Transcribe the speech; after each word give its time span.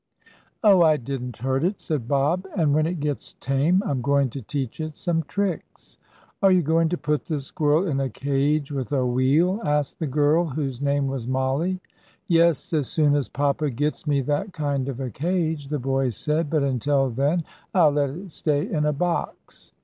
"Oh, 0.63 0.81
I 0.81 0.97
didn't 0.97 1.37
hurt 1.37 1.63
it," 1.63 1.79
said 1.79 2.07
Bob. 2.07 2.47
"And, 2.57 2.73
when 2.73 2.87
it 2.87 2.99
gets 2.99 3.33
tame 3.33 3.83
I'm 3.85 4.01
going 4.01 4.31
to 4.31 4.41
teach 4.41 4.79
it 4.79 4.95
some 4.95 5.21
tricks." 5.21 5.99
"Are 6.41 6.49
you 6.51 6.63
going 6.63 6.89
to 6.89 6.97
put 6.97 7.25
the 7.25 7.39
squirrel 7.39 7.85
in 7.87 7.99
a 7.99 8.09
cage 8.09 8.71
with 8.71 8.91
a 8.93 9.05
wheel?" 9.05 9.61
asked 9.63 9.99
the 9.99 10.07
girl 10.07 10.45
whose 10.47 10.81
name 10.81 11.05
was 11.05 11.27
Mollie. 11.27 11.81
"Yes, 12.27 12.73
as 12.73 12.87
soon 12.87 13.15
as 13.15 13.29
papa 13.29 13.69
gets 13.69 14.07
me 14.07 14.21
that 14.21 14.53
kind 14.53 14.89
of 14.89 14.99
a 14.99 15.11
cage," 15.11 15.67
the 15.67 15.77
boy 15.77 16.09
said. 16.09 16.49
"But, 16.49 16.63
until 16.63 17.11
then, 17.11 17.43
I'll 17.75 17.91
let 17.91 18.09
it 18.09 18.31
stay 18.31 18.67
in 18.67 18.85
a 18.85 18.93
box." 18.93 19.71